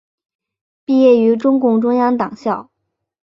[0.83, 2.71] 毕业于中共中央党校。